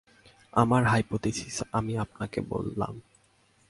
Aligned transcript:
আমার 0.53 0.83
হাইপোথিসিস 0.85 1.63
আমি 1.71 1.93
আপনাকে 1.97 2.39
বললাম। 2.49 2.93